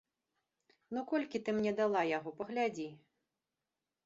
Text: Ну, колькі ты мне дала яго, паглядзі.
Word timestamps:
Ну, 0.97 1.03
колькі 1.11 1.41
ты 1.49 1.55
мне 1.57 1.75
дала 1.81 2.01
яго, 2.17 2.29
паглядзі. 2.41 2.89